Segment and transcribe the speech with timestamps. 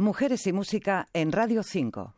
[0.00, 2.14] Mujeres y Música en Radio 5.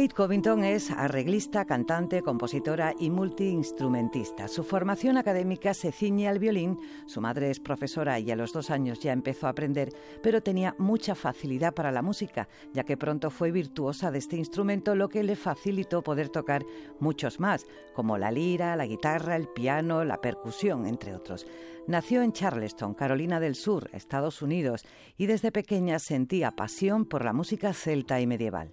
[0.00, 4.48] Kate Covington es arreglista, cantante, compositora y multiinstrumentista.
[4.48, 6.78] Su formación académica se ciñe al violín.
[7.04, 10.74] Su madre es profesora y a los dos años ya empezó a aprender, pero tenía
[10.78, 15.22] mucha facilidad para la música, ya que pronto fue virtuosa de este instrumento, lo que
[15.22, 16.64] le facilitó poder tocar
[16.98, 21.46] muchos más, como la lira, la guitarra, el piano, la percusión, entre otros.
[21.86, 24.86] Nació en Charleston, Carolina del Sur, Estados Unidos,
[25.18, 28.72] y desde pequeña sentía pasión por la música celta y medieval.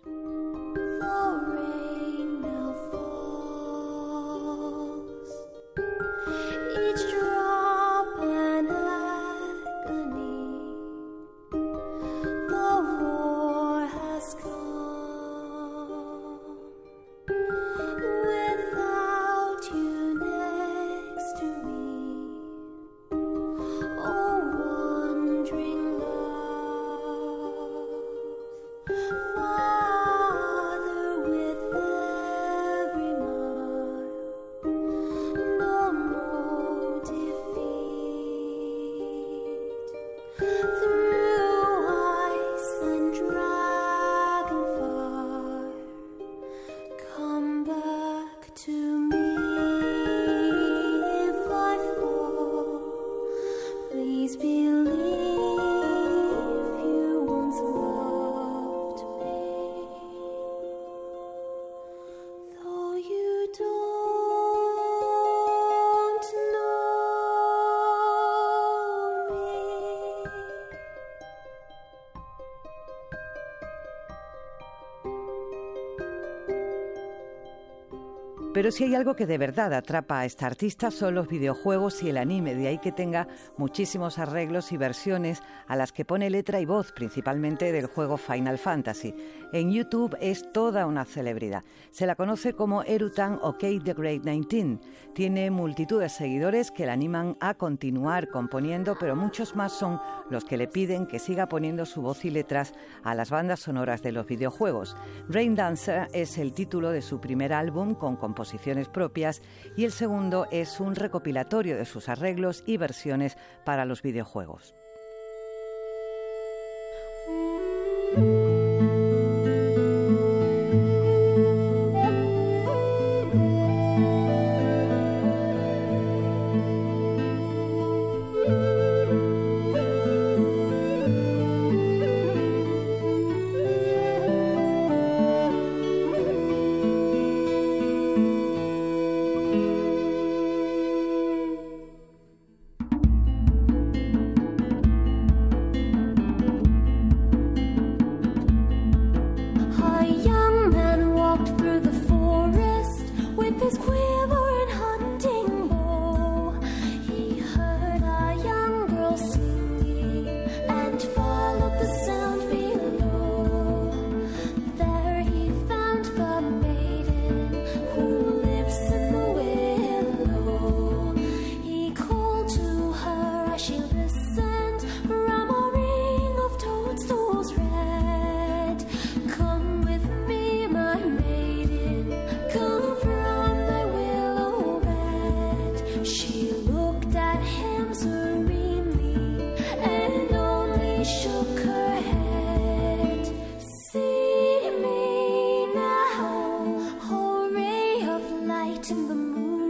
[78.58, 82.10] Pero si hay algo que de verdad atrapa a esta artista son los videojuegos y
[82.10, 86.60] el anime, de ahí que tenga muchísimos arreglos y versiones a las que pone letra
[86.60, 89.14] y voz, principalmente del juego Final Fantasy.
[89.54, 91.66] En YouTube es toda una celebridad.
[91.92, 94.80] Se la conoce como Erutan o Kate the Great 19.
[95.14, 100.02] Tiene multitud de seguidores que la animan a continuar componiendo, pero muchos más son
[100.32, 104.02] los que le piden que siga poniendo su voz y letras a las bandas sonoras
[104.02, 104.98] de los videojuegos.
[105.30, 108.47] Rain Dancer es el título de su primer álbum con composición
[108.90, 109.42] propias
[109.76, 114.76] y el segundo es un recopilatorio de sus arreglos y versiones para los videojuegos.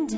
[0.09, 0.15] See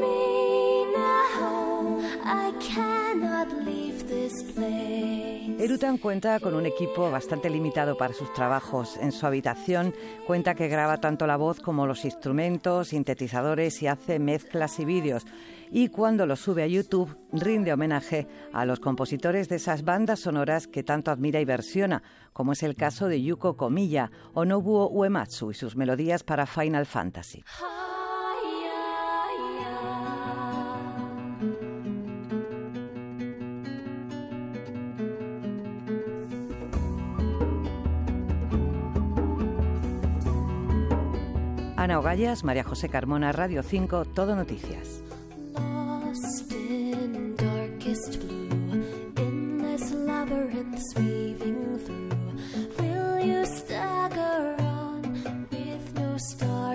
[0.00, 4.79] me now, I cannot leave this place.
[5.60, 8.96] Erutan cuenta con un equipo bastante limitado para sus trabajos.
[8.96, 9.92] En su habitación
[10.26, 15.26] cuenta que graba tanto la voz como los instrumentos, sintetizadores y hace mezclas y vídeos.
[15.70, 20.66] Y cuando lo sube a YouTube, rinde homenaje a los compositores de esas bandas sonoras
[20.66, 22.02] que tanto admira y versiona,
[22.32, 26.86] como es el caso de Yuko Komiya o Nobuo Uematsu y sus melodías para Final
[26.86, 27.44] Fantasy.
[41.90, 45.00] Ana Ogallas, María José Carmona, Radio 5, Todo Noticias.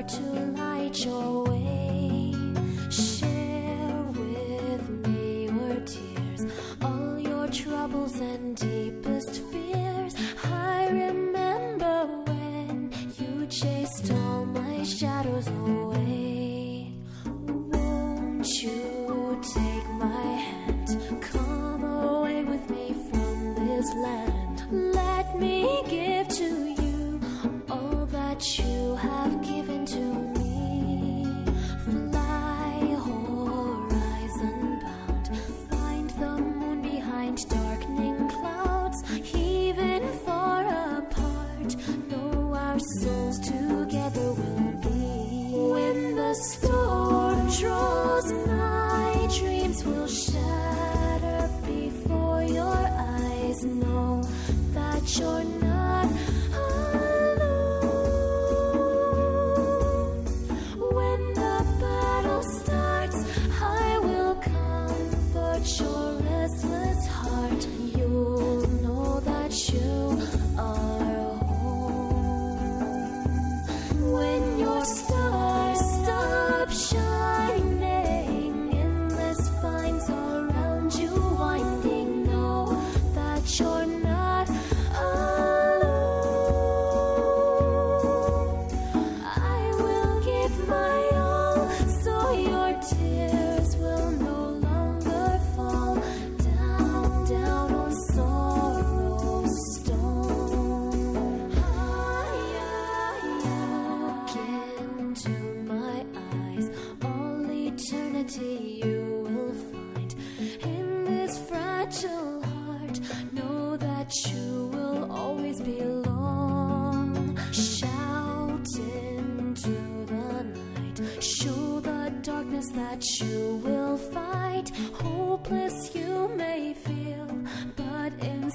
[0.05, 1.44] that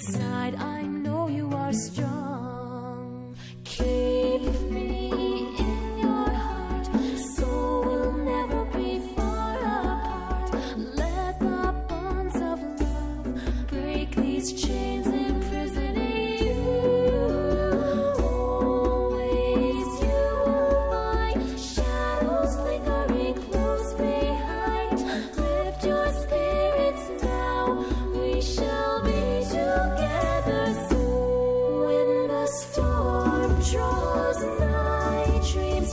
[0.00, 2.09] inside I know you are strong.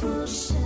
[0.04, 0.57] will shine.